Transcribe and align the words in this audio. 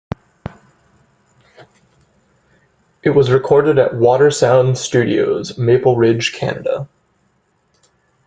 It 3.03 3.11
was 3.11 3.29
recorded 3.29 3.77
at 3.77 3.91
Watersound 3.91 4.77
Studios, 4.77 5.59
Maple 5.59 5.95
Ridge, 5.95 6.33
Canada. 6.33 6.89